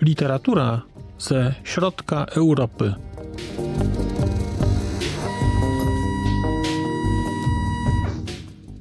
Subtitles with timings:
[0.00, 0.82] Literatura
[1.18, 2.94] ze środka Europy.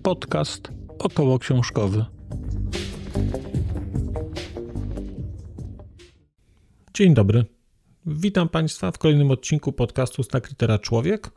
[0.04, 2.06] Podcast około książkowy.
[6.94, 7.46] Dzień dobry.
[8.06, 11.32] Witam Państwa w kolejnym odcinku podcastu Snak Litera Człowiek.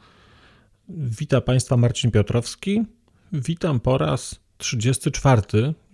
[0.97, 2.85] Witam Państwa Marcin Piotrowski.
[3.33, 5.43] Witam po raz 34,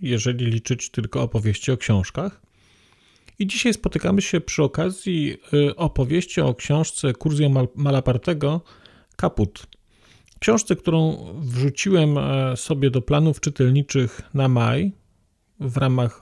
[0.01, 2.41] jeżeli liczyć tylko opowieści o książkach.
[3.39, 8.61] I dzisiaj spotykamy się przy okazji y, opowieści o książce Curzio Malapartego
[9.15, 9.67] Kaput.
[10.39, 14.91] Książce, którą wrzuciłem e, sobie do planów czytelniczych na maj
[15.59, 16.21] w ramach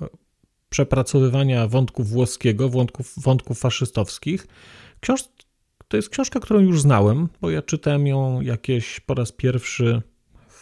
[0.70, 4.48] przepracowywania wątków włoskiego, wątków, wątków faszystowskich.
[5.00, 5.24] Książ
[5.88, 10.02] to jest książka, którą już znałem, bo ja czytałem ją jakieś po raz pierwszy,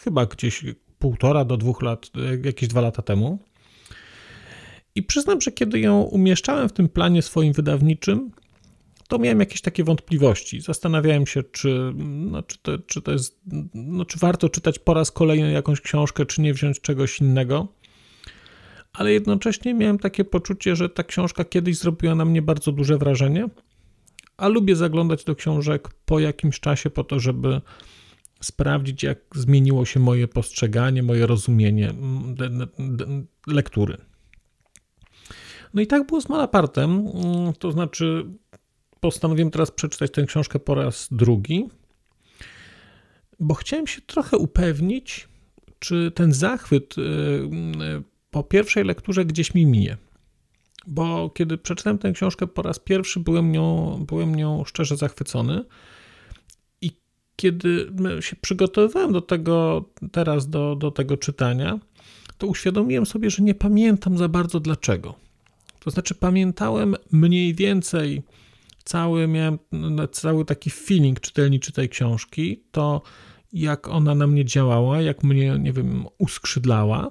[0.04, 0.64] chyba gdzieś
[0.98, 2.10] półtora do dwóch lat,
[2.44, 3.38] jakieś dwa lata temu.
[4.94, 8.30] I przyznam, że kiedy ją umieszczałem w tym planie swoim wydawniczym,
[9.08, 10.60] to miałem jakieś takie wątpliwości.
[10.60, 13.40] Zastanawiałem się, czy, no, czy, to, czy to jest,
[13.74, 17.68] no, czy warto czytać po raz kolejny jakąś książkę, czy nie wziąć czegoś innego.
[18.92, 23.48] Ale jednocześnie miałem takie poczucie, że ta książka kiedyś zrobiła na mnie bardzo duże wrażenie,
[24.36, 27.60] a lubię zaglądać do książek po jakimś czasie, po to, żeby
[28.40, 31.94] sprawdzić, jak zmieniło się moje postrzeganie, moje rozumienie
[33.46, 33.96] lektury.
[35.74, 38.26] No i tak było z Malapartem, mm, to znaczy
[39.00, 41.68] postanowiłem teraz przeczytać tę książkę po raz drugi,
[43.40, 45.28] bo chciałem się trochę upewnić,
[45.78, 49.96] czy ten zachwyt y, y, po pierwszej lekturze gdzieś mi minie.
[50.86, 55.64] Bo kiedy przeczytałem tę książkę po raz pierwszy, byłem nią, byłem nią szczerze zachwycony.
[56.80, 56.90] I
[57.36, 61.78] kiedy się przygotowywałem do tego, teraz do, do tego czytania,
[62.38, 65.14] to uświadomiłem sobie, że nie pamiętam za bardzo dlaczego.
[65.80, 68.22] To znaczy, pamiętałem mniej więcej
[68.84, 69.58] cały, miałem
[70.12, 73.02] cały taki feeling czytelniczy tej książki, to
[73.52, 77.10] jak ona na mnie działała, jak mnie, nie wiem, uskrzydlała,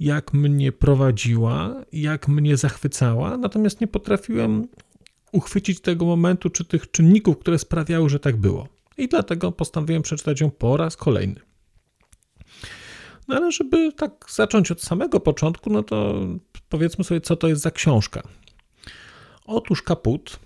[0.00, 4.68] jak mnie prowadziła, jak mnie zachwycała, natomiast nie potrafiłem
[5.32, 8.68] uchwycić tego momentu czy tych czynników, które sprawiały, że tak było.
[8.98, 11.40] I dlatego postanowiłem przeczytać ją po raz kolejny.
[13.28, 16.14] No ale żeby tak zacząć od samego początku, no to
[16.68, 18.22] powiedzmy sobie, co to jest za książka.
[19.46, 20.40] Otóż Kaput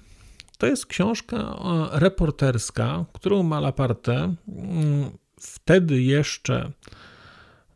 [0.58, 5.10] to jest książka e, reporterska, którą Malaparte mm,
[5.40, 6.72] wtedy jeszcze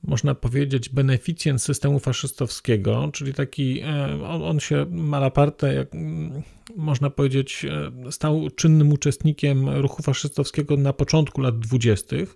[0.03, 6.43] można powiedzieć, beneficjent systemu faszystowskiego, czyli taki, e, on, on się, Malaparte, jak mm,
[6.77, 7.67] można powiedzieć,
[8.07, 12.35] e, stał czynnym uczestnikiem ruchu faszystowskiego na początku lat dwudziestych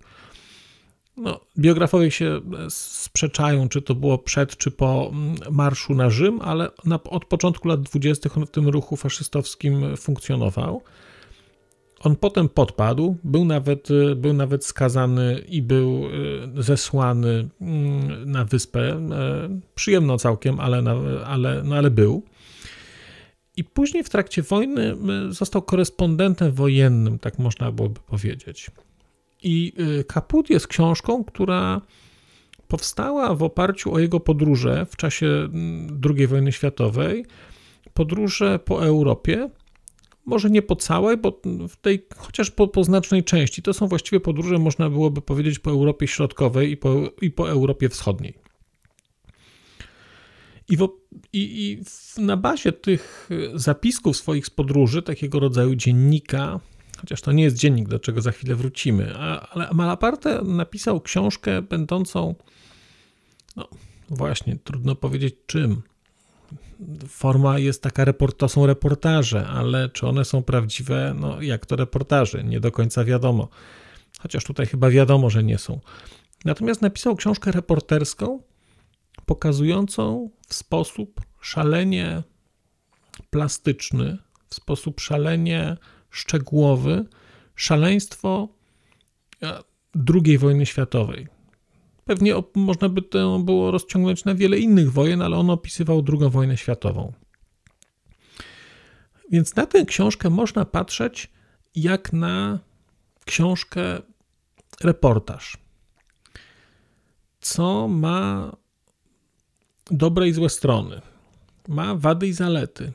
[1.16, 2.40] no, biografowie się e,
[2.70, 7.68] sprzeczają, czy to było przed, czy po mm, marszu na Rzym, ale na, od początku
[7.68, 8.30] lat 20.
[8.36, 10.82] on w tym ruchu faszystowskim funkcjonował.
[12.04, 18.44] On potem podpadł, był nawet, e, był nawet skazany i był e, zesłany mm, na
[18.44, 19.08] wyspę.
[19.74, 20.82] Przyjemno całkiem, ale,
[21.26, 22.22] ale, no ale był.
[23.56, 24.96] I później w trakcie wojny
[25.28, 28.70] został korespondentem wojennym, tak można byłoby powiedzieć.
[29.42, 31.80] I y, Kaput jest książką, która
[32.68, 37.26] powstała w oparciu o jego podróże w czasie mm, II wojny światowej,
[37.94, 39.50] podróże po Europie,
[40.24, 43.62] może nie po całej, bo w tej, chociaż po, po znacznej części.
[43.62, 47.88] To są właściwie podróże, można byłoby powiedzieć, po Europie Środkowej i po, i po Europie
[47.88, 48.34] Wschodniej.
[50.68, 50.88] I, w,
[51.32, 51.84] i, I
[52.22, 56.60] na bazie tych zapisków swoich z podróży, takiego rodzaju dziennika,
[57.00, 62.34] chociaż to nie jest dziennik, do czego za chwilę wrócimy, ale Malaparte napisał książkę będącą,
[63.56, 63.68] no
[64.10, 65.82] właśnie, trudno powiedzieć czym.
[67.08, 71.14] Forma jest taka, to są reportaże, ale czy one są prawdziwe?
[71.20, 72.44] No jak to reportaże?
[72.44, 73.48] Nie do końca wiadomo.
[74.20, 75.80] Chociaż tutaj chyba wiadomo, że nie są.
[76.44, 78.42] Natomiast napisał książkę reporterską,
[79.26, 82.22] pokazującą w sposób szalenie
[83.30, 85.76] plastyczny, w sposób szalenie
[86.10, 87.04] szczegółowy
[87.56, 88.48] szaleństwo
[89.42, 89.62] e,
[90.14, 91.26] II wojny światowej.
[92.04, 96.56] Pewnie można by to było rozciągnąć na wiele innych wojen, ale on opisywał II wojnę
[96.56, 97.12] światową.
[99.30, 101.30] Więc na tę książkę można patrzeć
[101.74, 102.58] jak na
[103.24, 104.02] książkę
[104.80, 105.56] reportaż.
[107.40, 108.52] Co ma
[109.90, 111.00] dobre i złe strony,
[111.68, 112.92] ma wady i zalety.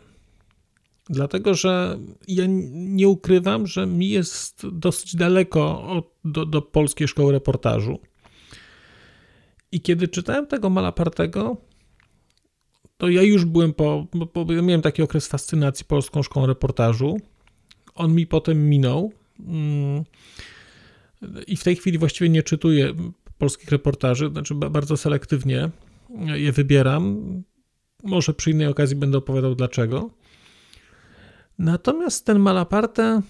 [1.10, 7.32] Dlatego, że ja nie ukrywam, że mi jest dosyć daleko od, do, do polskiej szkoły
[7.32, 8.00] reportażu.
[9.72, 11.58] I kiedy czytałem tego Malapartego,
[12.98, 14.08] to ja już byłem po,
[14.50, 17.18] ja miałem taki okres fascynacji polską szkołą reportażu.
[17.96, 19.14] On mi potem minął.
[19.40, 20.04] Mm.
[21.48, 22.94] I w tej chwili właściwie nie czytuję
[23.38, 25.70] polskich reportaży, znaczy bardzo selektywnie
[26.34, 27.44] je wybieram.
[28.04, 30.10] Może przy innej okazji będę opowiadał dlaczego.
[31.60, 33.22] Natomiast ten Malaparte,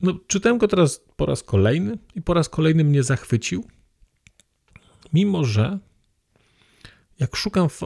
[0.00, 3.64] no, czytałem go teraz po raz kolejny i po raz kolejny mnie zachwycił.
[5.12, 5.78] Mimo, że
[7.18, 7.80] jak szukam w,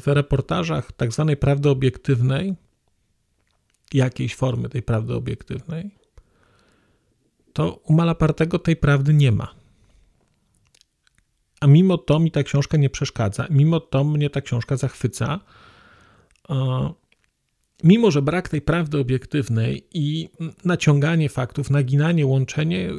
[0.00, 2.54] w reportażach tak zwanej prawdy obiektywnej,
[3.94, 5.90] jakiejś formy tej prawdy obiektywnej,
[7.52, 9.54] to u Malapartego tej prawdy nie ma.
[11.60, 15.40] A mimo to mi ta książka nie przeszkadza, mimo to mnie ta książka zachwyca.
[17.84, 20.28] Mimo, że brak tej prawdy obiektywnej i
[20.64, 22.90] naciąganie faktów, naginanie, łączenie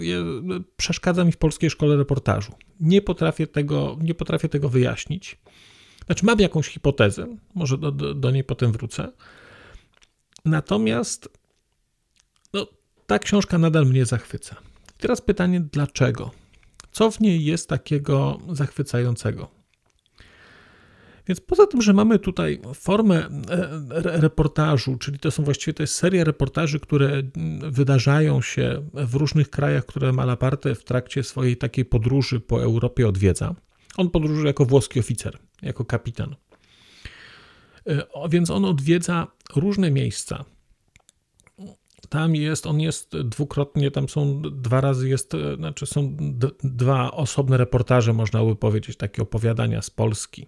[0.77, 2.51] przeszkadza mi w polskiej szkole reportażu.
[2.79, 5.39] Nie potrafię tego, nie potrafię tego wyjaśnić.
[6.05, 9.11] Znaczy, mam jakąś hipotezę, może do, do, do niej potem wrócę.
[10.45, 11.29] Natomiast
[12.53, 12.67] no,
[13.07, 14.55] ta książka nadal mnie zachwyca.
[14.97, 16.31] Teraz pytanie, dlaczego?
[16.91, 19.62] Co w niej jest takiego zachwycającego?
[21.27, 23.29] Więc poza tym, że mamy tutaj formę e,
[24.19, 27.23] reportażu, czyli to są właściwie to jest seria reportaży, które
[27.61, 33.55] wydarzają się w różnych krajach, które Malaparte w trakcie swojej takiej podróży po Europie odwiedza.
[33.97, 36.35] On podróżuje jako włoski oficer, jako kapitan.
[37.87, 40.45] E, więc on odwiedza różne miejsca.
[42.09, 46.17] Tam jest, on jest dwukrotnie, tam są dwa razy, jest, e, znaczy są
[46.63, 50.47] dwa osobne reportaże, można by powiedzieć, takie opowiadania z Polski.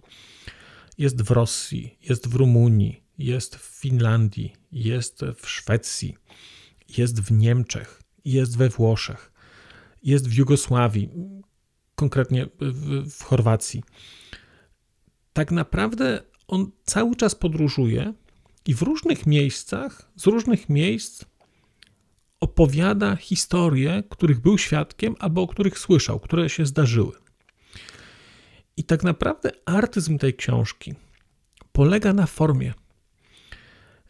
[0.98, 6.16] Jest w Rosji, jest w Rumunii, jest w Finlandii, jest w Szwecji,
[6.88, 9.32] jest w Niemczech, jest we Włoszech,
[10.02, 11.10] jest w Jugosławii,
[11.94, 13.82] konkretnie w, w Chorwacji.
[15.32, 18.14] Tak naprawdę on cały czas podróżuje
[18.66, 21.24] i w różnych miejscach, z różnych miejsc
[22.40, 27.25] opowiada historie, których był świadkiem albo o których słyszał, które się zdarzyły.
[28.76, 30.94] I tak naprawdę artyzm tej książki
[31.72, 32.74] polega na formie.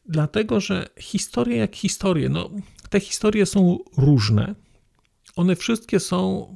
[0.08, 2.50] Dlatego, że historie jak historie, no,
[2.90, 4.54] te historie są różne.
[5.36, 6.48] One wszystkie są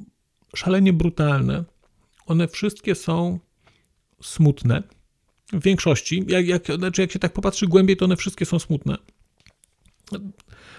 [0.55, 1.63] szalenie brutalne.
[2.25, 3.39] One wszystkie są
[4.21, 4.83] smutne.
[5.53, 8.97] W większości, jak, jak, znaczy jak się tak popatrzy głębiej, to one wszystkie są smutne.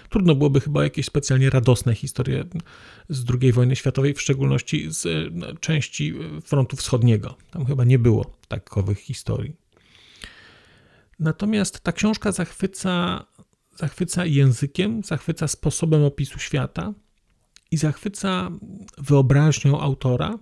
[0.09, 2.43] Trudno byłoby chyba jakieś specjalnie radosne historie
[3.09, 6.13] z II wojny światowej, w szczególności z e, części
[6.45, 7.37] frontu wschodniego.
[7.51, 9.55] Tam chyba nie było takowych historii.
[11.19, 13.25] Natomiast ta książka zachwyca,
[13.75, 16.93] zachwyca językiem, zachwyca sposobem opisu świata
[17.71, 18.51] i zachwyca
[18.97, 20.39] wyobraźnią autora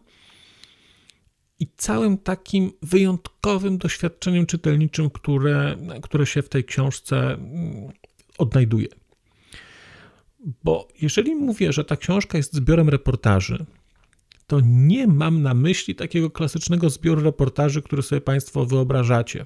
[1.60, 7.92] i całym takim wyjątkowym doświadczeniem czytelniczym, które, które się w tej książce mm,
[8.42, 8.88] odnajduje.
[10.64, 13.66] Bo jeżeli mówię, że ta książka jest zbiorem reportaży,
[14.48, 19.46] to nie mam na myśli takiego klasycznego zbioru reportaży, który sobie Państwo wyobrażacie.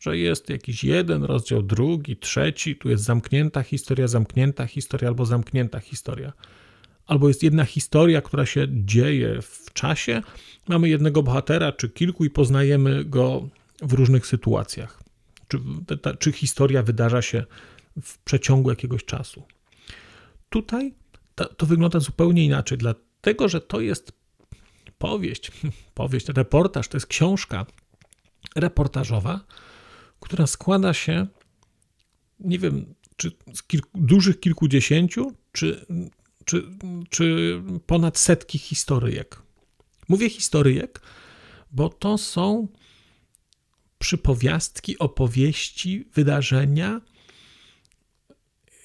[0.00, 5.80] Że jest jakiś jeden rozdział, drugi, trzeci, tu jest zamknięta historia, zamknięta historia albo zamknięta
[5.80, 6.32] historia.
[7.06, 10.22] Albo jest jedna historia, która się dzieje w czasie,
[10.68, 13.48] mamy jednego bohatera czy kilku i poznajemy go
[13.82, 15.02] w różnych sytuacjach.
[15.48, 15.58] Czy,
[16.02, 17.44] ta, czy historia wydarza się
[18.02, 19.42] w przeciągu jakiegoś czasu.
[20.50, 20.94] Tutaj
[21.34, 24.12] to, to wygląda zupełnie inaczej, dlatego że to jest
[24.98, 25.52] powieść,
[25.94, 27.66] powieść, reportaż, to jest książka
[28.56, 29.40] reportażowa,
[30.20, 31.26] która składa się,
[32.40, 35.86] nie wiem, czy z kilku, dużych kilkudziesięciu, czy,
[36.44, 36.64] czy,
[37.10, 37.56] czy
[37.86, 39.42] ponad setki historyjek.
[40.08, 41.00] Mówię historyjek,
[41.72, 42.68] bo to są
[43.98, 47.00] przypowiastki, opowieści, wydarzenia,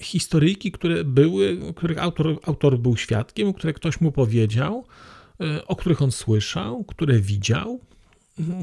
[0.02, 4.86] historyjki, które były, których autor, autor był świadkiem, które ktoś mu powiedział,
[5.42, 7.80] e, o których on słyszał, które widział,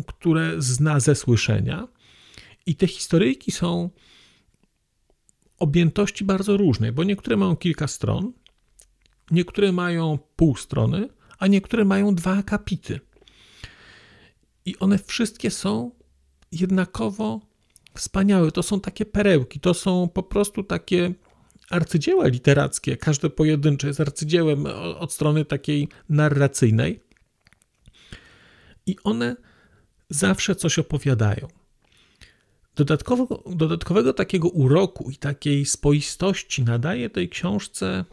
[0.07, 1.89] które zna ze słyszenia.
[2.67, 3.91] I te historyjki są
[5.59, 8.33] objętości bardzo różnej, bo niektóre mają kilka stron,
[9.31, 11.09] niektóre mają pół strony,
[11.39, 13.01] a niektóre mają dwa akapity.
[14.65, 15.91] I one wszystkie są
[16.53, 17.52] jednakowo
[17.95, 18.53] wspaniałe.
[18.53, 21.15] To są takie perełki, to są po prostu takie
[21.71, 22.97] arcydzieła literackie.
[22.97, 24.67] Każde pojedyncze jest arcydziełem
[24.99, 27.01] od strony takiej narracyjnej.
[28.87, 29.37] I one
[30.11, 31.49] zawsze coś opowiadają.
[32.77, 38.05] Dodatkowo, dodatkowego takiego uroku i takiej spoistości nadaje tej książce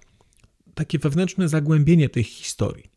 [0.73, 2.91] takie wewnętrzne zagłębienie tej historii.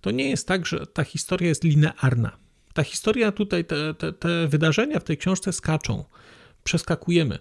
[0.00, 2.43] To nie jest tak, że ta historia jest linearna.
[2.74, 6.04] Ta historia tutaj, te, te, te wydarzenia w tej książce skaczą,
[6.64, 7.38] przeskakujemy.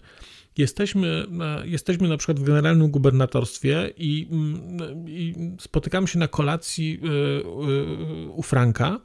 [0.58, 7.00] Jesteśmy, e, jesteśmy na przykład w generalnym gubernatorstwie i, mm, i spotykamy się na kolacji
[7.04, 9.00] e, e, u Franka.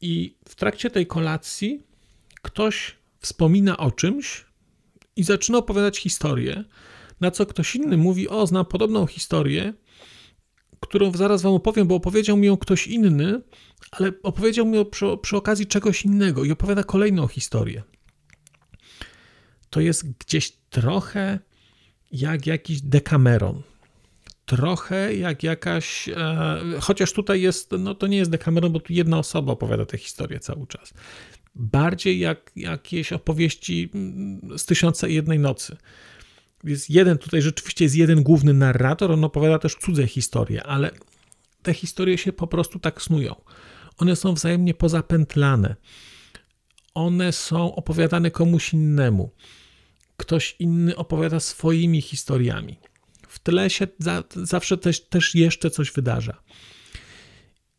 [0.00, 1.82] I w trakcie tej kolacji
[2.42, 4.44] ktoś wspomina o czymś
[5.16, 6.64] i zaczyna opowiadać historię,
[7.20, 9.72] na co ktoś inny mówi: O, znam podobną historię,
[10.86, 13.40] którą zaraz wam opowiem, bo opowiedział mi ją ktoś inny,
[13.90, 17.82] ale opowiedział mi przy, przy okazji czegoś innego i opowiada kolejną historię.
[19.70, 21.38] To jest gdzieś trochę
[22.12, 23.62] jak jakiś dekameron.
[24.46, 26.08] Trochę jak jakaś.
[26.08, 29.98] E, chociaż tutaj jest, no to nie jest dekameron, bo tu jedna osoba opowiada tę
[29.98, 30.94] historię cały czas.
[31.54, 35.76] Bardziej jak jakieś opowieści mm, z tysiąca jednej nocy
[36.64, 40.90] jest jeden, tutaj rzeczywiście jest jeden główny narrator, on opowiada też cudze historie, ale
[41.62, 43.34] te historie się po prostu tak snują.
[43.96, 45.76] One są wzajemnie pozapętlane.
[46.94, 49.32] One są opowiadane komuś innemu.
[50.16, 52.78] Ktoś inny opowiada swoimi historiami.
[53.28, 56.42] W tle się za, zawsze też, też jeszcze coś wydarza.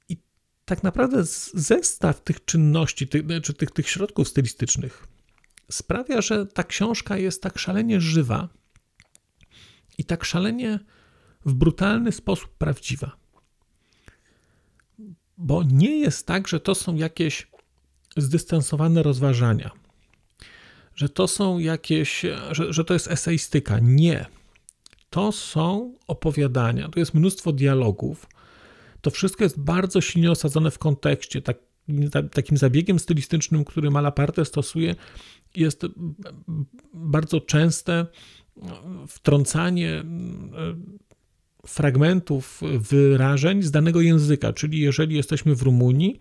[0.09, 0.17] I
[0.65, 1.23] tak naprawdę
[1.53, 3.07] zestaw tych czynności,
[3.43, 5.07] czy tych, tych środków stylistycznych
[5.71, 8.49] sprawia, że ta książka jest tak szalenie żywa,
[9.97, 10.79] i tak szalenie
[11.45, 13.11] w brutalny sposób prawdziwa.
[15.37, 17.47] Bo nie jest tak, że to są jakieś
[18.17, 19.71] zdystansowane rozważania,
[20.95, 23.79] że to są jakieś, że, że to jest eseistyka.
[23.79, 24.25] Nie.
[25.09, 28.27] To są opowiadania, to jest mnóstwo dialogów.
[29.01, 31.41] To wszystko jest bardzo silnie osadzone w kontekście.
[31.41, 31.57] Tak,
[32.33, 34.95] takim zabiegiem stylistycznym, który Malaparte stosuje,
[35.55, 35.85] jest
[36.93, 38.05] bardzo częste
[39.07, 40.03] wtrącanie e,
[41.67, 46.19] fragmentów wyrażeń z danego języka, czyli jeżeli jesteśmy w Rumunii,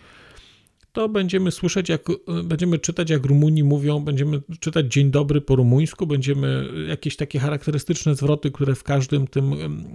[0.93, 2.03] to będziemy słyszeć, jak
[2.45, 8.15] będziemy czytać, jak Rumuni mówią, będziemy czytać dzień dobry po rumuńsku, będziemy jakieś takie charakterystyczne
[8.15, 9.55] zwroty, które w każdym tym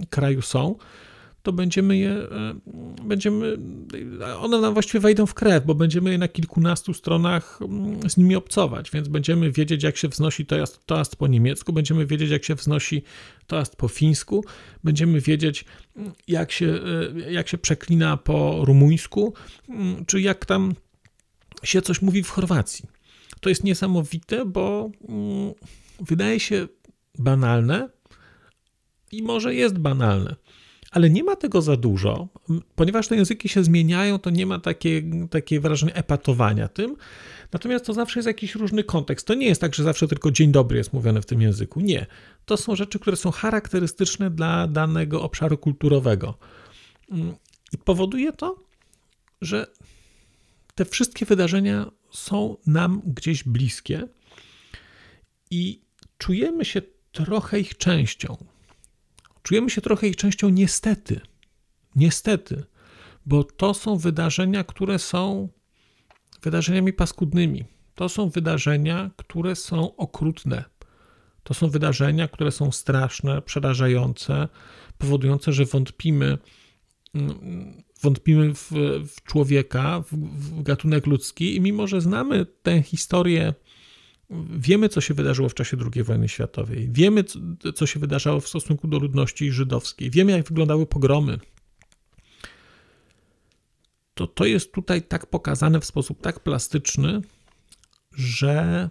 [0.09, 0.75] kraju są
[1.43, 2.55] to będziemy je, e,
[3.05, 3.57] będziemy,
[4.39, 8.91] one nam właściwie wejdą w krew, bo będziemy na kilkunastu stronach mm, z nimi obcować,
[8.91, 13.03] więc będziemy wiedzieć, jak się wznosi toast, toast po niemiecku, będziemy wiedzieć, jak się wznosi
[13.47, 14.45] toast po fińsku,
[14.83, 15.65] będziemy wiedzieć,
[15.95, 16.79] mm, jak się,
[17.25, 19.33] e, jak się przeklina po rumuńsku,
[19.69, 20.73] mm, czy jak tam
[21.63, 22.85] się coś mówi w Chorwacji.
[23.39, 24.91] To jest niesamowite, bo
[25.99, 26.67] wydaje się
[27.17, 27.89] banalne
[29.11, 30.35] i może jest banalne
[30.91, 32.27] ale nie ma tego za dużo,
[32.75, 36.95] ponieważ te języki się zmieniają, to nie ma takie, takie wrażenie epatowania tym.
[37.53, 39.27] Natomiast to zawsze jest jakiś różny kontekst.
[39.27, 41.79] To nie jest tak, że zawsze tylko dzień dobry jest mówione w tym języku.
[41.79, 42.05] Nie.
[42.45, 46.37] To są rzeczy, które są charakterystyczne dla danego obszaru kulturowego.
[47.73, 48.63] I powoduje to,
[49.41, 49.67] że
[50.75, 54.07] te wszystkie wydarzenia są nam gdzieś bliskie
[55.51, 55.81] i
[56.17, 56.81] czujemy się
[57.11, 58.37] trochę ich częścią.
[59.43, 61.21] Czujemy się trochę ich częścią niestety.
[61.95, 62.63] Niestety,
[63.25, 65.49] bo to są wydarzenia, które są
[66.41, 67.65] wydarzeniami paskudnymi.
[67.95, 70.63] To są wydarzenia, które są okrutne.
[71.43, 74.47] To są wydarzenia, które są straszne, przerażające,
[74.97, 76.37] powodujące, że wątpimy,
[77.15, 78.71] mm, wątpimy w,
[79.15, 83.53] w człowieka, w, w gatunek ludzki, i mimo że znamy tę historię
[84.59, 86.89] Wiemy, co się wydarzyło w czasie II wojny światowej.
[86.91, 87.23] Wiemy,
[87.75, 90.11] co się wydarzało w stosunku do ludności żydowskiej.
[90.11, 91.39] Wiemy, jak wyglądały pogromy.
[94.13, 97.21] To to jest tutaj tak pokazane w sposób tak plastyczny,
[98.11, 98.89] że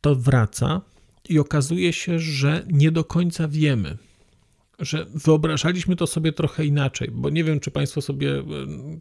[0.00, 0.80] to wraca
[1.28, 3.98] i okazuje się, że nie do końca wiemy,
[4.78, 8.42] że wyobrażaliśmy to sobie trochę inaczej, bo nie wiem, czy Państwo sobie,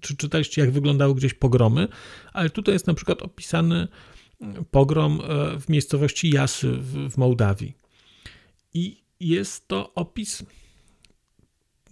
[0.01, 1.87] czy czytaliście, jak wyglądały gdzieś pogromy,
[2.33, 3.87] ale tutaj jest na przykład opisany
[4.71, 7.73] pogrom e, w miejscowości Jasy w Mołdawii.
[8.73, 10.43] I jest to opis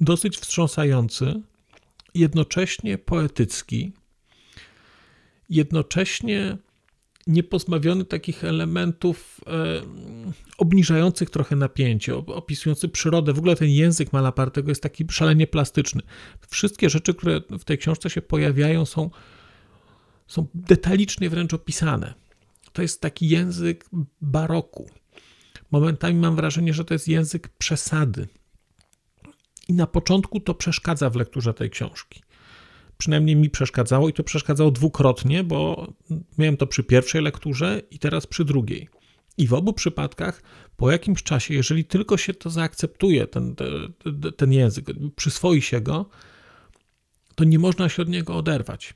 [0.02, 1.42] dosyć wstrząsający,
[2.14, 3.92] jednocześnie poetycki,
[5.50, 6.58] jednocześnie
[7.28, 9.82] niepozbawiony takich elementów e,
[10.58, 13.34] obniżających trochę napięcie, opisujący przyrodę.
[13.34, 16.02] W ogóle ten język Malapartego jest taki szalenie plastyczny.
[16.50, 19.10] Wszystkie rzeczy, które w tej książce się pojawiają, są,
[20.28, 22.14] są detalicznie wręcz opisane
[22.74, 23.86] to jest taki język
[24.22, 24.90] baroku.
[25.72, 28.28] Momentami mam wrażenie, że to jest język przesady.
[29.68, 32.22] I na początku to przeszkadza w lekturze tej książki.
[32.98, 35.88] przynajmniej mi przeszkadzało i to przeszkadzało dwukrotnie, bo
[36.38, 38.90] miałem to przy pierwszej lekturze i teraz przy drugiej.
[39.38, 40.44] I w obu przypadkach
[40.78, 43.56] po jakimś czasie, jeżeli tylko się to zaakceptuje, ten,
[44.38, 44.86] ten, język,
[45.16, 46.10] przyswoi się go,
[47.36, 48.94] to nie można się od niego oderwać.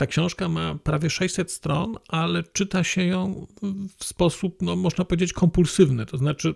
[0.00, 3.46] Ta książka ma prawie 600 stron, ale czyta się ją
[3.98, 6.06] w sposób, no, można powiedzieć, kompulsywny.
[6.06, 6.54] To znaczy,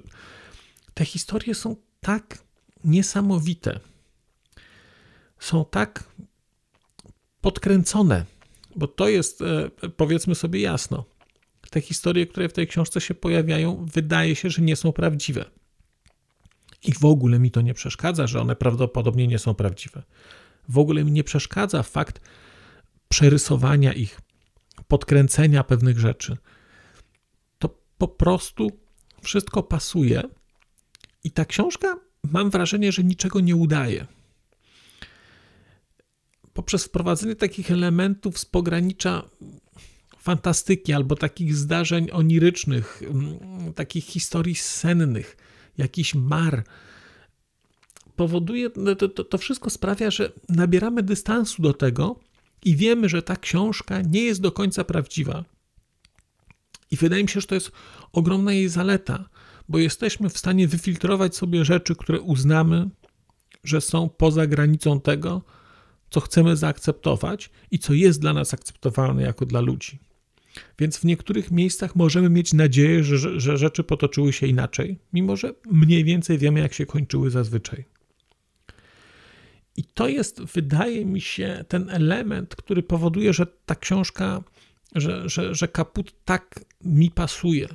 [0.94, 2.38] te historie są tak
[2.84, 3.80] niesamowite,
[5.38, 6.04] są tak
[7.40, 8.24] podkręcone,
[8.76, 11.04] bo to jest, e, powiedzmy sobie jasno,
[11.70, 15.44] te historie, które w tej książce się pojawiają, wydaje się, że nie są prawdziwe.
[16.84, 20.02] I w ogóle mi to nie przeszkadza, że one prawdopodobnie nie są prawdziwe.
[20.68, 22.20] W ogóle mi nie przeszkadza fakt
[23.14, 24.20] przerysowania ich,
[24.88, 26.36] podkręcenia pewnych rzeczy.
[27.58, 28.70] To po prostu
[29.22, 30.22] wszystko pasuje.
[31.24, 34.06] I ta książka, mam wrażenie, że niczego nie udaje.
[36.52, 39.22] Poprzez wprowadzenie takich elementów z pogranicza
[40.18, 43.02] fantastyki albo takich zdarzeń onirycznych,
[43.74, 45.36] takich historii sennych,
[45.78, 46.64] jakiś mar,
[48.16, 52.23] powoduje, no to, to, to wszystko sprawia, że nabieramy dystansu do tego
[52.64, 55.44] i wiemy, że ta książka nie jest do końca prawdziwa.
[56.90, 57.72] I wydaje mi się, że to jest
[58.12, 59.28] ogromna jej zaleta,
[59.68, 62.90] bo jesteśmy w stanie wyfiltrować sobie rzeczy, które uznamy,
[63.64, 65.42] że są poza granicą tego,
[66.10, 69.98] co chcemy zaakceptować i co jest dla nas akceptowalne jako dla ludzi.
[70.78, 75.54] Więc w niektórych miejscach możemy mieć nadzieję, że, że rzeczy potoczyły się inaczej, mimo że
[75.70, 77.84] mniej więcej wiemy, jak się kończyły zazwyczaj.
[79.76, 84.42] I to jest, wydaje mi się, ten element, który powoduje, że ta książka,
[84.94, 87.68] że, że, że kaput tak mi pasuje.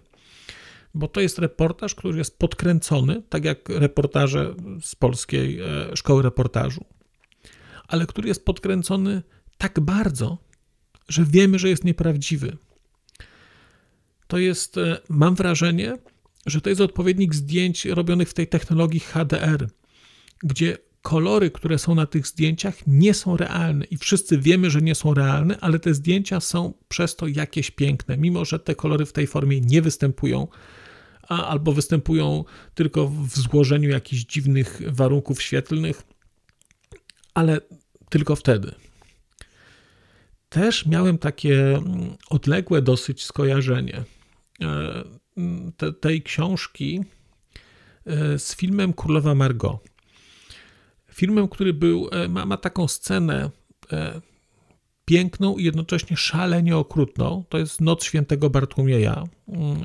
[0.94, 6.86] Bo to jest reportaż, który jest podkręcony, tak jak reportaże z polskiej e, szkoły reportażu,
[7.88, 9.24] ale który jest podkręcony
[9.58, 10.38] tak bardzo,
[11.08, 12.58] że wiemy, że jest nieprawdziwy.
[14.28, 15.98] To jest, e, mam wrażenie,
[16.46, 19.70] że to jest odpowiednik zdjęć robionych w tej technologii HDR,
[20.44, 24.96] gdzie kolory, które są na tych zdjęciach, nie są realne i wszyscy wiemy, że nie
[24.96, 29.14] są realne, ale te zdjęcia są przez to jakieś piękne, mimo że te kolory w
[29.14, 30.48] tej formie nie występują,
[31.28, 36.04] a, albo występują tylko w złożeniu jakichś dziwnych warunków świetlnych,
[37.34, 37.62] ale
[38.10, 38.72] tylko wtedy.
[40.50, 44.04] Też miałem takie mm, odległe dosyć skojarzenie
[44.62, 45.04] e,
[45.78, 47.02] te, tej książki
[48.06, 49.80] e, z filmem Królowa Margot.
[51.20, 53.50] Filmem, który był, e, ma, ma taką scenę
[53.92, 54.22] e,
[55.06, 57.44] piękną i jednocześnie szalenie okrutną.
[57.50, 59.84] To jest Noc Świętego Bartłomieja mm, e,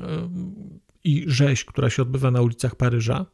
[1.03, 3.25] i rzeź, która się odbywa na ulicach Paryża,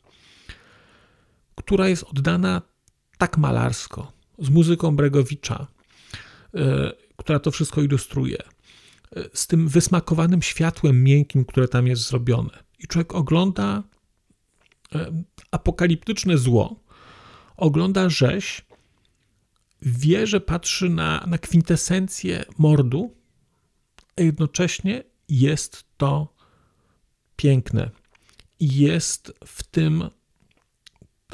[1.56, 2.62] która jest oddana
[3.18, 5.68] tak malarsko, z muzyką Bregowicza,
[7.18, 8.38] która to wszystko ilustruje,
[9.34, 12.64] z tym wysmakowanym światłem miękkim, które tam jest zrobione.
[12.80, 13.84] I człowiek ogląda
[15.52, 16.82] apokaliptyczne zło,
[17.62, 18.66] ogląda rzeź,
[19.82, 23.16] wie, że patrzy na, na kwintesencję mordu,
[24.18, 26.36] a jednocześnie jest to
[27.36, 27.90] piękne.
[28.60, 30.10] Jest w tym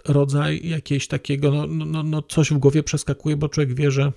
[0.05, 4.11] rodzaj jakiegoś takiego, no, no, no, no coś w głowie przeskakuje, bo człowiek wie, że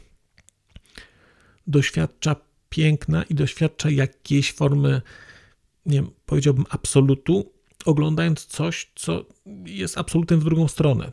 [1.66, 2.36] doświadcza
[2.68, 5.02] piękna i doświadcza jakiejś formy,
[5.86, 7.52] nie wiem, powiedziałbym absolutu,
[7.84, 9.24] oglądając coś, co
[9.64, 11.12] jest absolutem w drugą stronę.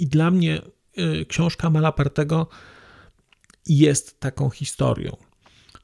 [0.00, 0.62] I dla mnie
[0.98, 2.46] y, książka Malapartego
[3.66, 5.16] jest taką historią.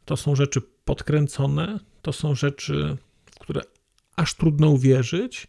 [0.05, 3.61] To są rzeczy podkręcone, to są rzeczy, w które
[4.16, 5.46] aż trudno uwierzyć,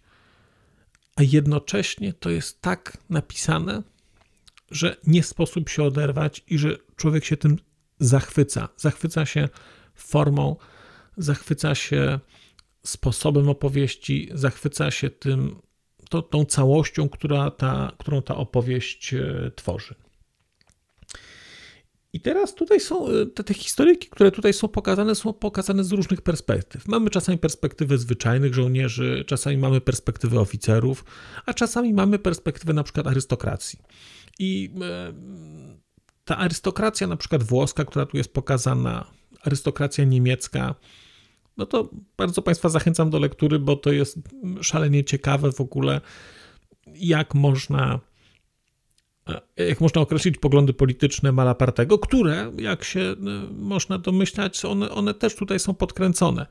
[1.16, 3.84] a jednocześnie to jest tak napisane,
[4.72, 7.58] że nie sposób się oderwać i że człowiek się tym
[8.00, 8.70] zachwyca.
[8.78, 9.50] Zachwyca się
[9.96, 10.56] formą,
[11.18, 12.20] zachwyca się
[12.84, 15.62] sposobem opowieści, zachwyca się tym,
[16.10, 19.96] to, tą całością, która ta, którą ta opowieść e, tworzy.
[22.14, 23.54] I teraz tutaj są e, te, te
[24.12, 26.88] które tutaj są pokazane, są pokazane z różnych perspektyw.
[26.88, 31.06] Mamy czasami perspektywę zwyczajnych żołnierzy, czasami mamy perspektywę oficerów,
[31.46, 33.80] a czasami mamy perspektywę na przykład arystokracji.
[34.40, 35.14] I e,
[36.26, 40.76] ta arystokracja, na przykład włoska, która tu jest pokazana, arystokracja niemiecka,
[41.58, 44.20] no to bardzo Państwa zachęcam do lektury, bo to jest
[44.62, 46.02] szalenie ciekawe w ogóle,
[46.96, 48.00] jak można
[49.58, 53.16] jak można określić poglądy polityczne Malapartego, które, jak się e,
[53.54, 56.46] można domyślać, one, one też tutaj są podkręcone.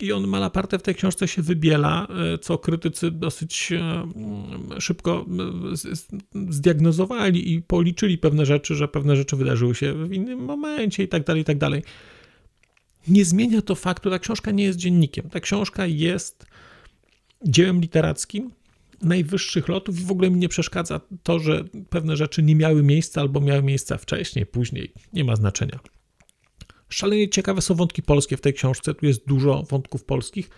[0.00, 4.06] I on Malapartę w tej książce się wybiela, e, co krytycy dosyć e,
[4.80, 5.26] szybko
[6.48, 11.24] zdiagnozowali i policzyli pewne rzeczy, że pewne rzeczy wydarzyły się w innym momencie i tak
[11.24, 11.82] dalej, i tak dalej.
[13.08, 15.30] Nie zmienia to faktu, ta książka nie jest dziennikiem.
[15.30, 16.46] Ta książka jest
[17.44, 18.50] dziełem literackim
[19.02, 23.20] najwyższych lotów i w ogóle mi nie przeszkadza to, że pewne rzeczy nie miały miejsca
[23.20, 24.92] albo miały miejsca wcześniej, później.
[25.12, 25.80] Nie ma znaczenia.
[26.88, 28.94] Szalenie ciekawe są wątki polskie w tej książce.
[28.94, 30.50] Tu jest dużo wątków polskich,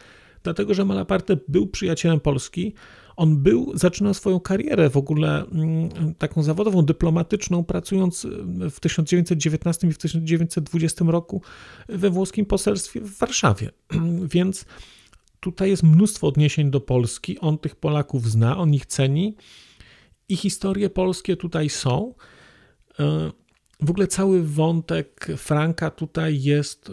[0.43, 2.75] dlatego że Malaparte był przyjacielem Polski.
[3.16, 8.27] On był, zaczynał swoją karierę w ogóle mm, taką zawodową, dyplomatyczną, pracując
[8.70, 11.42] w 1919 i w 1920 roku
[11.88, 13.70] we włoskim poselstwie w Warszawie.
[14.35, 14.64] Więc
[15.40, 17.38] tutaj jest mnóstwo odniesień do Polski.
[17.38, 19.37] On tych Polaków zna, on ich ceni
[20.29, 22.14] i historie polskie tutaj są.
[23.81, 26.91] W ogóle cały wątek Franka tutaj jest,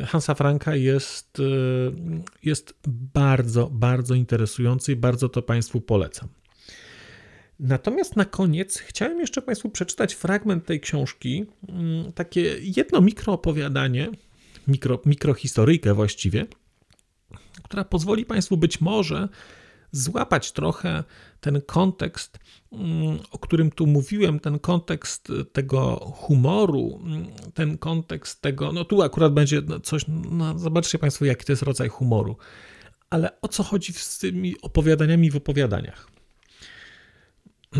[0.00, 1.42] e, Hansa Franka jest, e,
[2.42, 2.74] jest
[3.14, 6.28] bardzo, bardzo interesujący i bardzo to Państwu polecam.
[7.60, 14.10] Natomiast na koniec chciałem jeszcze Państwu przeczytać fragment tej książki, mm, takie jedno mikroopowiadanie,
[14.68, 15.00] mikro,
[15.94, 16.46] właściwie,
[17.62, 19.28] która pozwoli Państwu być może
[19.92, 21.04] złapać trochę
[21.40, 22.38] ten kontekst,
[22.72, 29.02] mm, o którym tu mówiłem, ten kontekst tego humoru, mm, ten kontekst tego, no tu
[29.02, 32.36] akurat będzie coś, no zobaczcie Państwo, jaki to jest rodzaj humoru,
[33.10, 36.08] ale o co chodzi z tymi opowiadaniami w opowiadaniach.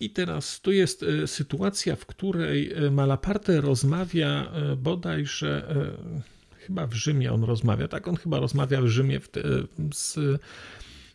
[0.00, 5.74] I teraz tu jest e, sytuacja, w której e, Malaparte rozmawia e, bodajże
[6.66, 8.08] chyba w Rzymie on rozmawia, tak?
[8.08, 9.28] On chyba rozmawia w Rzymie w
[9.94, 10.14] z,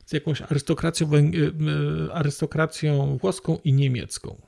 [0.06, 4.42] z jakąś arystokracją, e, e, arystokracją włoską i niemiecką.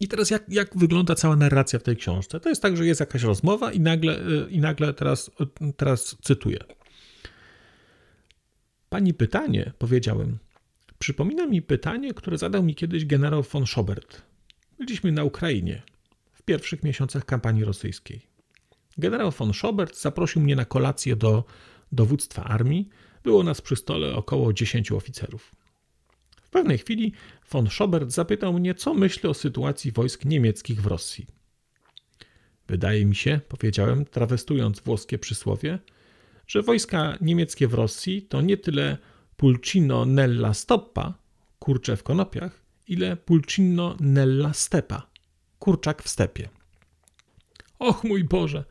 [0.00, 2.40] I teraz jak, jak wygląda cała narracja w tej książce?
[2.40, 5.30] To jest tak, że jest jakaś rozmowa i nagle, e, i nagle teraz,
[5.76, 6.58] teraz cytuję.
[8.88, 10.38] Pani pytanie, powiedziałem,
[10.98, 14.22] przypomina mi pytanie, które zadał mi kiedyś generał von Schobert.
[14.78, 15.82] Byliśmy na Ukrainie
[16.32, 18.35] w pierwszych miesiącach kampanii rosyjskiej.
[18.98, 21.44] Generał von Schobert zaprosił mnie na kolację do
[21.92, 22.88] dowództwa armii.
[23.22, 25.52] Było nas przy stole około 10 oficerów.
[26.42, 27.12] W pewnej chwili
[27.50, 31.26] von Schobert zapytał mnie, co myślę o sytuacji wojsk niemieckich w Rosji.
[32.68, 35.78] Wydaje mi się, powiedziałem, trawestując włoskie przysłowie,
[36.46, 38.98] że wojska niemieckie w Rosji to nie tyle
[39.36, 41.14] pulcino nella stoppa,
[41.58, 45.06] kurcze w konopiach, ile pulcino nella stepa,
[45.58, 46.48] kurczak w stepie.
[47.78, 48.64] Och mój Boże!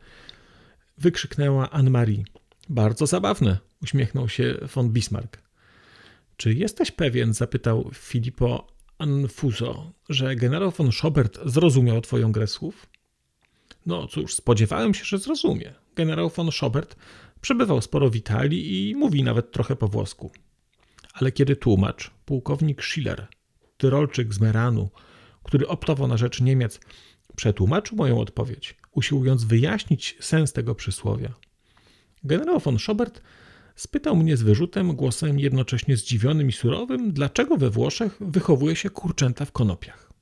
[0.98, 2.24] wykrzyknęła Anne-Marie.
[2.68, 5.42] Bardzo zabawne, uśmiechnął się von Bismarck.
[6.36, 8.66] Czy jesteś pewien, zapytał Filippo
[8.98, 12.86] Anfuso, że generał von Schobert zrozumiał twoją grę słów?
[13.86, 15.74] No cóż, spodziewałem się, że zrozumie.
[15.96, 16.96] Generał von Schobert
[17.40, 20.30] przebywał sporo w Italii i mówi nawet trochę po włosku.
[21.12, 23.26] Ale kiedy tłumacz, pułkownik Schiller,
[23.76, 24.90] tyrolczyk z Meranu,
[25.42, 26.80] który optował na rzecz Niemiec,
[27.36, 31.34] przetłumaczył moją odpowiedź, usiłując wyjaśnić sens tego przysłowia.
[32.24, 33.22] Generał von Schobert
[33.76, 39.44] spytał mnie z wyrzutem, głosem jednocześnie zdziwionym i surowym, dlaczego we Włoszech wychowuje się kurczęta
[39.44, 40.12] w konopiach.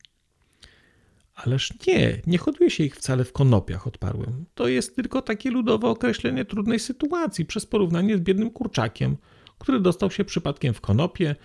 [1.35, 4.45] Ależ nie, nie hoduje się ich wcale w konopiach, odparłem.
[4.55, 9.17] To jest tylko takie ludowe określenie trudnej sytuacji przez porównanie z biednym kurczakiem,
[9.59, 11.37] który dostał się przypadkiem w konopie,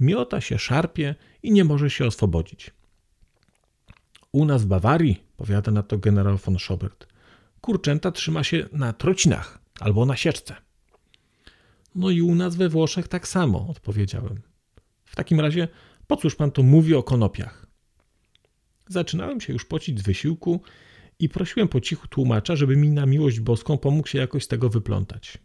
[0.00, 2.70] miota się, szarpie i nie może się oswobodzić.
[4.32, 7.06] U nas w Bawarii, powiada na to generał von Schobert,
[7.60, 10.56] kurczęta trzyma się na trocinach albo na sieczce.
[11.94, 14.40] No i u nas we Włoszech tak samo, odpowiedziałem.
[15.04, 15.68] W takim razie,
[16.06, 17.66] po cóż pan tu mówi o konopiach?
[18.88, 20.60] Zaczynałem się już pocić z wysiłku
[21.18, 24.68] i prosiłem po cichu tłumacza, żeby mi na miłość boską pomógł się jakoś z tego
[24.68, 25.38] wyplątać.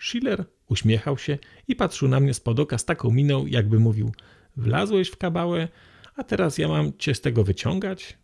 [0.00, 1.38] Schiller uśmiechał się
[1.68, 4.12] i patrzył na mnie z oka z taką miną, jakby mówił:
[4.56, 5.68] Wlazłeś w kabałę,
[6.16, 8.18] a teraz ja mam cię z tego wyciągać?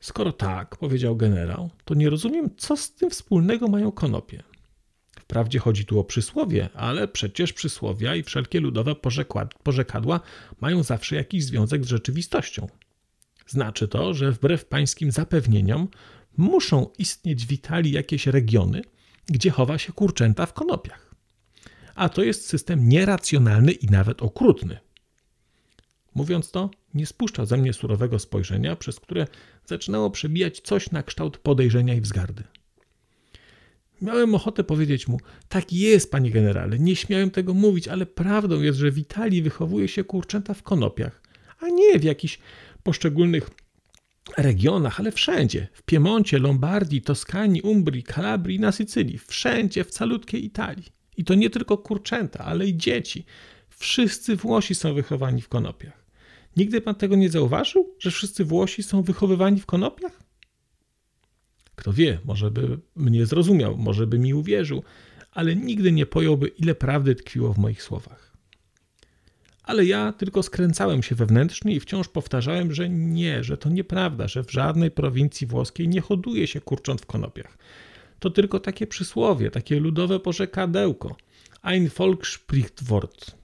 [0.00, 4.42] Skoro tak, powiedział generał, to nie rozumiem, co z tym wspólnego mają konopie.
[5.20, 8.94] Wprawdzie chodzi tu o przysłowie, ale przecież przysłowia i wszelkie ludowe
[9.62, 10.20] porzekadła
[10.60, 12.68] mają zawsze jakiś związek z rzeczywistością.
[13.46, 15.88] Znaczy to, że wbrew pańskim zapewnieniom
[16.36, 18.82] muszą istnieć w Italii jakieś regiony,
[19.26, 21.14] gdzie chowa się kurczęta w konopiach.
[21.94, 24.78] A to jest system nieracjonalny i nawet okrutny.
[26.14, 29.26] Mówiąc to, nie spuszczał ze mnie surowego spojrzenia, przez które
[29.66, 32.42] zaczynało przebijać coś na kształt podejrzenia i wzgardy.
[34.02, 38.78] Miałem ochotę powiedzieć mu: Tak jest, panie generale, nie śmiałem tego mówić, ale prawdą jest,
[38.78, 41.22] że w Italii wychowuje się kurczęta w konopiach,
[41.60, 42.38] a nie w jakichś
[42.82, 43.50] poszczególnych
[44.36, 45.68] regionach, ale wszędzie.
[45.72, 49.18] W Piemoncie, Lombardii, Toskanii, Umbrii, Kalabrii, na Sycylii.
[49.18, 50.86] Wszędzie, w calutkiej Italii.
[51.16, 53.24] I to nie tylko kurczęta, ale i dzieci.
[53.68, 56.07] Wszyscy Włosi są wychowani w konopiach.
[56.56, 60.22] Nigdy pan tego nie zauważył, że wszyscy Włosi są wychowywani w konopiach?
[61.74, 64.82] Kto wie, może by mnie zrozumiał, może by mi uwierzył,
[65.32, 68.28] ale nigdy nie pojąłby, ile prawdy tkwiło w moich słowach.
[69.62, 74.44] Ale ja tylko skręcałem się wewnętrznie i wciąż powtarzałem, że nie, że to nieprawda, że
[74.44, 77.58] w żadnej prowincji włoskiej nie hoduje się kurcząt w konopiach.
[78.18, 81.16] To tylko takie przysłowie, takie ludowe porzekadełko.
[81.62, 83.36] Ein Volk spricht Wort.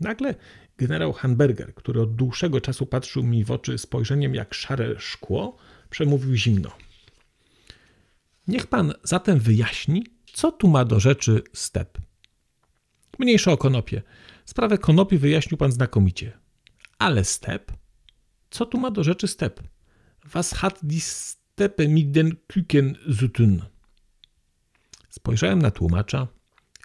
[0.00, 0.34] Nagle
[0.80, 5.56] generał Hamburger, który od dłuższego czasu patrzył mi w oczy spojrzeniem jak szare szkło,
[5.90, 6.70] przemówił zimno.
[8.48, 11.98] Niech pan zatem wyjaśni, co tu ma do rzeczy step.
[13.18, 14.02] Mniejsza o konopie.
[14.44, 16.38] Sprawę konopi wyjaśnił pan znakomicie.
[16.98, 17.72] Ale step?
[18.50, 19.62] Co tu ma do rzeczy step?
[20.24, 23.28] Was hat die steppe mit den Küken zu
[25.08, 26.39] Spojrzałem na tłumacza.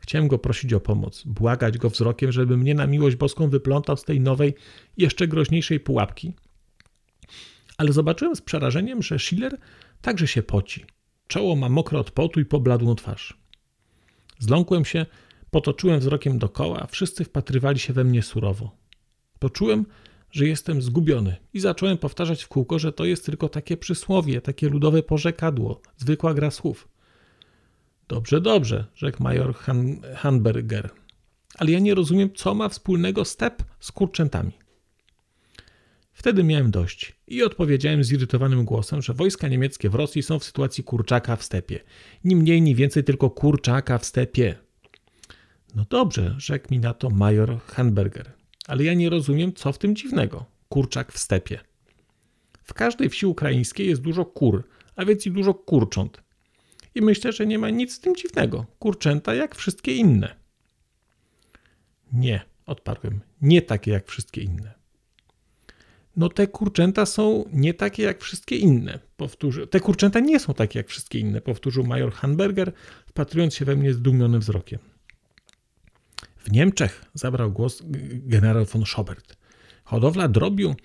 [0.06, 4.04] Chciałem go prosić o pomoc, błagać go wzrokiem, żeby mnie na miłość boską wyplątał z
[4.04, 4.54] tej nowej,
[4.98, 6.34] jeszcze groźniejszej pułapki.
[7.78, 9.58] Ale zobaczyłem z przerażeniem, że Schiller
[10.02, 10.86] także się poci.
[11.28, 13.38] Czoło ma mokre od potu i pobladłą twarz.
[14.40, 15.06] Zląkłem się,
[15.52, 18.78] potoczyłem wzrokiem dokoła, wszyscy wpatrywali się we mnie surowo.
[19.40, 19.86] Poczułem,
[20.32, 24.70] że jestem zgubiony i zacząłem powtarzać w kółko, że to jest tylko takie przysłowie, takie
[24.70, 26.95] ludowe porzekadło, zwykła gra słów.
[28.08, 30.90] Dobrze, dobrze, rzekł major Han Hanberger.
[31.58, 34.52] Ale ja nie rozumiem, co ma wspólnego step z kurczętami.
[36.14, 40.84] Wtedy miałem dość i odpowiedziałem zirytowanym głosem, że wojska niemieckie w Rosji są w sytuacji
[40.84, 41.80] kurczaka w stepie.
[42.24, 44.56] Ni mniej, ni więcej, tylko kurczaka w stepie.
[45.76, 48.32] No dobrze, rzekł mi na to major Hanberger,
[48.68, 50.46] ale ja nie rozumiem, co w tym dziwnego.
[50.70, 51.60] Kurczak w stepie.
[52.64, 54.64] W każdej wsi ukraińskiej jest dużo kur,
[54.96, 56.25] a więc i dużo kurcząt.
[56.96, 58.66] I myślę, że nie ma nic z tym dziwnego.
[58.80, 60.36] Kurczęta jak wszystkie inne.
[62.14, 64.86] Nie, odparłem, nie takie jak wszystkie inne
[66.16, 69.00] no te kurczęta są nie takie jak wszystkie inne.
[69.18, 72.72] Powtórzy, te kurczęta nie są takie jak wszystkie inne, powtórzył major Hanberger,
[73.08, 74.80] wpatrując się we mnie zdumionym wzrokiem.
[76.38, 79.36] W Niemczech zabrał głos generał von Schobert.
[79.84, 80.76] Hodowla drobiu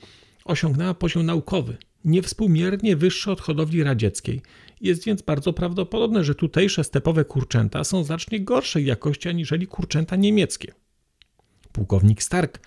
[0.44, 4.42] osiągnęła poziom naukowy, niewspółmiernie wyższy od hodowli radzieckiej.
[4.80, 10.74] Jest więc bardzo prawdopodobne, że tutejsze stepowe kurczęta są znacznie gorszej jakości aniżeli kurczęta niemieckie.
[11.72, 12.60] Pułkownik Stark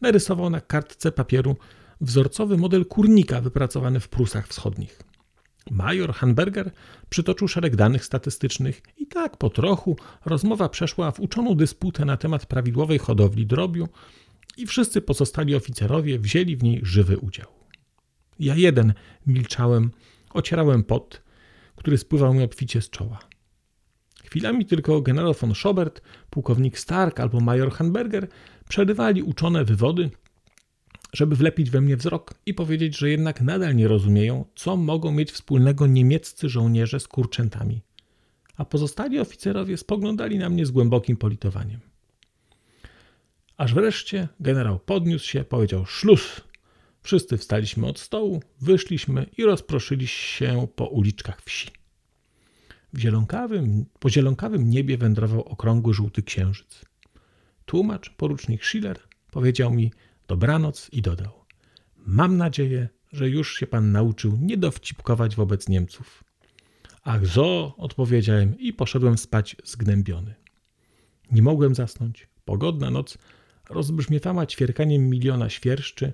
[0.00, 1.56] narysował na kartce papieru
[2.00, 5.02] wzorcowy model kurnika wypracowany w Prusach Wschodnich.
[5.70, 6.70] Major Hanberger
[7.08, 12.46] przytoczył szereg danych statystycznych i tak po trochu rozmowa przeszła w uczoną dysputę na temat
[12.46, 13.88] prawidłowej hodowli drobiu
[14.56, 17.46] i wszyscy pozostali oficerowie wzięli w niej żywy udział.
[18.38, 18.94] Ja jeden
[19.26, 19.90] milczałem,
[20.30, 21.23] ocierałem pot,
[21.76, 23.18] który spływał mi obficie z czoła.
[24.24, 28.28] Chwilami tylko generał von Schobert, pułkownik Stark albo major Hanberger
[28.68, 30.10] przerywali uczone wywody
[31.14, 35.32] żeby wlepić we mnie wzrok i powiedzieć, że jednak nadal nie rozumieją, co mogą mieć
[35.32, 37.82] wspólnego niemieccy żołnierze z kurczętami.
[38.56, 41.80] A pozostali oficerowie spoglądali na mnie z głębokim politowaniem.
[43.56, 46.40] Aż wreszcie generał podniósł się, powiedział szlus.
[47.04, 51.70] Wszyscy wstaliśmy od stołu, wyszliśmy i rozproszyli się po uliczkach wsi.
[52.92, 56.84] W zielonkawym, po zielonkawym niebie wędrował okrągły żółty księżyc.
[57.66, 59.92] Tłumacz, porucznik Schiller, powiedział mi,
[60.28, 61.32] dobranoc i dodał:
[61.96, 66.24] Mam nadzieję, że już się pan nauczył nie dowcipkować wobec Niemców.
[67.02, 70.34] Ach, zo, odpowiedziałem i poszedłem spać zgnębiony.
[71.32, 72.28] Nie mogłem zasnąć.
[72.44, 73.18] Pogodna noc
[73.70, 76.12] rozbrzmiewała ćwierkaniem miliona świerszczy,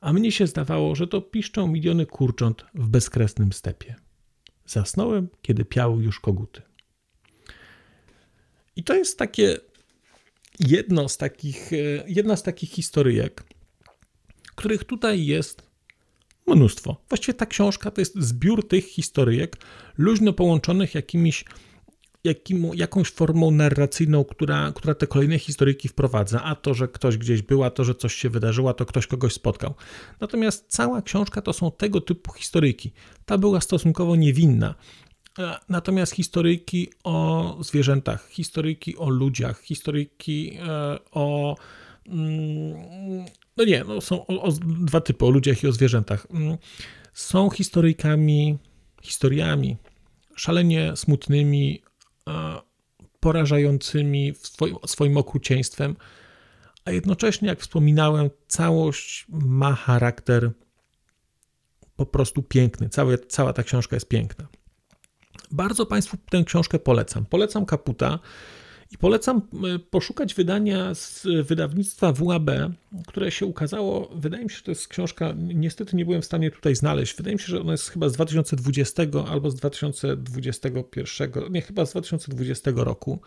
[0.00, 3.94] a mnie się zdawało, że to piszczą miliony kurcząt w bezkresnym stepie.
[4.66, 6.62] Zasnąłem, kiedy piały już koguty.
[8.76, 9.58] I to jest takie
[10.60, 13.44] jedno z takich, e, jedna z takich historyjek,
[14.54, 15.70] których tutaj jest
[16.46, 17.04] mnóstwo.
[17.08, 19.56] Właściwie ta książka to jest zbiór tych historyjek,
[19.98, 21.44] luźno połączonych jakimiś,
[22.24, 26.42] jakim, jakąś formą narracyjną, która, która te kolejne historyjki wprowadza.
[26.42, 29.32] A to, że ktoś gdzieś był, a to, że coś się wydarzyło, to ktoś kogoś
[29.32, 29.74] spotkał.
[30.20, 32.92] Natomiast cała książka to są tego typu historyjki.
[33.24, 34.74] Ta była stosunkowo niewinna.
[35.38, 41.56] E, natomiast historyjki o zwierzętach, historyjki o ludziach, historyjki e, o.
[42.06, 43.24] Mm,
[43.56, 46.26] no nie, no są o, o dwa typy, o ludziach i o zwierzętach.
[46.30, 46.58] Mm,
[47.12, 48.58] są historyjkami,
[49.02, 49.76] historiami
[50.40, 51.82] szalenie smutnymi,
[53.20, 55.96] porażającymi swoim, swoim okrucieństwem,
[56.84, 60.50] a jednocześnie, jak wspominałem, całość ma charakter
[61.96, 62.88] po prostu piękny.
[63.28, 64.48] Cała ta książka jest piękna.
[65.50, 67.26] Bardzo Państwu tę książkę polecam.
[67.26, 68.18] Polecam Kaputa.
[68.92, 69.42] I polecam
[69.90, 72.50] poszukać wydania z wydawnictwa WAB,
[73.06, 74.10] które się ukazało.
[74.14, 77.16] Wydaje mi się, że to jest książka, niestety nie byłem w stanie tutaj znaleźć.
[77.16, 81.90] Wydaje mi się, że ona jest chyba z 2020 albo z 2021, nie, chyba z
[81.90, 83.20] 2020 roku.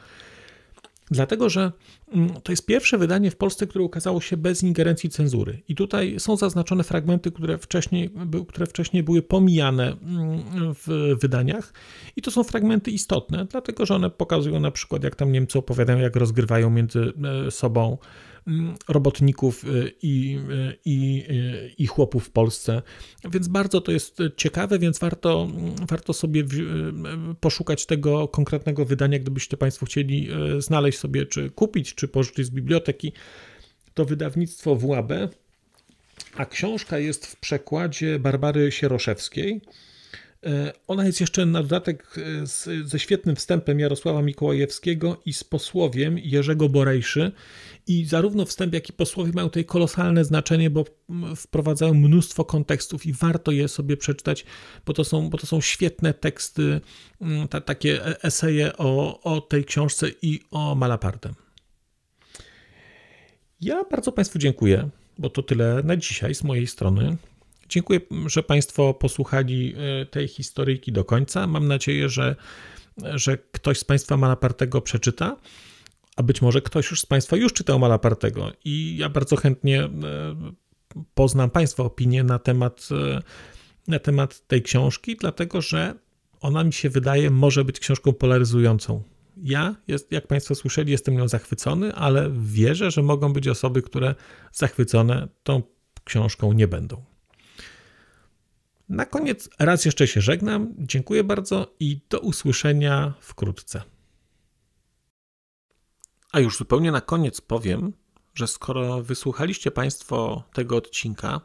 [1.12, 1.72] Dlatego, że
[2.14, 5.62] mm, to jest pierwsze wydanie w Polsce, które ukazało się bez ingerencji cenzury.
[5.68, 8.10] I tutaj są zaznaczone fragmenty, które wcześniej,
[8.48, 11.74] które wcześniej były pomijane mm, w wydaniach.
[12.16, 16.00] I to są fragmenty istotne, dlatego że one pokazują na przykład, jak tam Niemcy opowiadają,
[16.00, 17.14] jak rozgrywają między
[17.48, 17.98] e, sobą
[18.88, 22.82] robotników y, i, y, i, y, i chłopów w Polsce.
[23.32, 25.48] Więc bardzo to jest ciekawe, więc warto,
[25.88, 26.44] warto sobie
[27.40, 30.30] poszukać tego konkretnego wydania, gdybyście Państwo chcieli
[30.60, 33.14] znaleźć sobie, czy kupić, czy pożyczyć z biblioteki.
[33.94, 35.12] To wydawnictwo WAB,
[36.36, 39.62] a książka jest w przekładzie Barbary Sieroszewskiej.
[40.46, 45.44] E, ona jest jeszcze na dodatek e, z, ze świetnym wstępem Jarosława Mikołajewskiego i z
[45.44, 47.32] posłowiem Jerzego Borejszy.
[47.88, 50.86] I zarówno wstęp, jak i posłowie mają tutaj kolosalne znaczenie, bo
[51.36, 54.46] wprowadzają mnóstwo kontekstów i warto je sobie przeczytać,
[54.86, 56.82] bo to są, bo to są świetne teksty,
[57.50, 61.34] ta, takie e, eseje o, o tej książce i o Malapartem.
[63.62, 67.18] Ja bardzo Państwu dziękuję, bo to tyle na dzisiaj z mojej strony.
[67.74, 71.48] Dziękuję, że Państwo posłuchali e, tej historyjki do końca.
[71.48, 72.36] Mam nadzieję, że,
[72.98, 75.38] że ktoś z Państwa Malapartego przeczyta,
[76.16, 79.90] a być może ktoś już z Państwa już czytał Malapartego i ja bardzo chętnie e,
[81.14, 83.22] poznam Państwa opinię na temat, e,
[83.88, 85.94] na temat tej książki, dlatego że
[86.42, 89.04] ona mi się wydaje może być książką polaryzującą.
[89.38, 94.16] Ja, jest, jak Państwo słyszeli, jestem nią zachwycony, ale wierzę, że mogą być osoby, które
[94.52, 95.62] zachwycone tą
[96.04, 97.13] książką nie będą.
[98.94, 100.74] Na koniec raz jeszcze się żegnam.
[100.78, 103.82] Dziękuję bardzo i do usłyszenia wkrótce.
[106.32, 107.94] A już zupełnie na koniec powiem,
[108.34, 111.42] że skoro wysłuchaliście Państwo tego odcinka,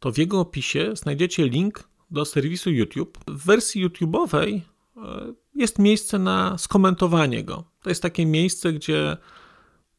[0.00, 3.18] to w jego opisie znajdziecie link do serwisu YouTube.
[3.28, 4.60] W wersji YouTube'owej
[4.96, 7.64] e, jest miejsce na skomentowanie go.
[7.82, 9.16] To jest takie miejsce, gdzie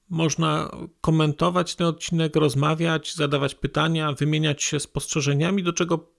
[0.10, 6.19] można komentować ten odcinek, rozmawiać, zadawać pytania, wymieniać się spostrzeżeniami, do czego